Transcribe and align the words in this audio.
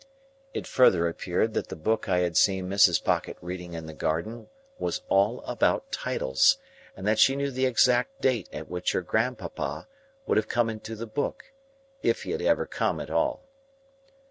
It 0.51 0.65
further 0.65 1.07
appeared 1.07 1.53
that 1.53 1.67
the 1.67 1.75
book 1.75 2.09
I 2.09 2.21
had 2.21 2.35
seen 2.35 2.67
Mrs. 2.67 3.03
Pocket 3.03 3.37
reading 3.39 3.73
in 3.75 3.85
the 3.85 3.93
garden 3.93 4.49
was 4.79 5.03
all 5.09 5.41
about 5.43 5.91
titles, 5.91 6.57
and 6.97 7.05
that 7.05 7.19
she 7.19 7.35
knew 7.35 7.51
the 7.51 7.67
exact 7.67 8.19
date 8.19 8.49
at 8.51 8.67
which 8.67 8.93
her 8.93 9.03
grandpapa 9.03 9.87
would 10.25 10.37
have 10.37 10.47
come 10.47 10.71
into 10.71 10.95
the 10.95 11.05
book, 11.05 11.51
if 12.01 12.23
he 12.23 12.33
ever 12.47 12.63
had 12.63 12.71
come 12.71 12.99
at 12.99 13.11
all. 13.11 13.43